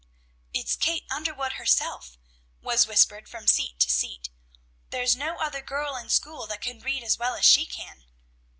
[0.51, 2.17] "It's Kate Underwood herself,"
[2.59, 4.31] was whispered from seat to seat.
[4.89, 8.05] "There's no other girl in school that can read as well as she can."